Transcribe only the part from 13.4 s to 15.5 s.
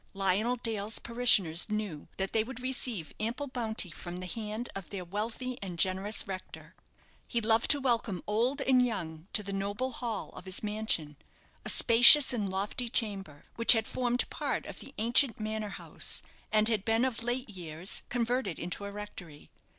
which had formed part of the ancient